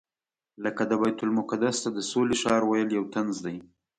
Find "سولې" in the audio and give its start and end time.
2.11-2.35